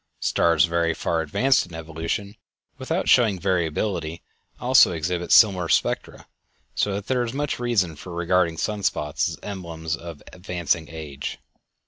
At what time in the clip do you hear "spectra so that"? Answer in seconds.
5.69-7.05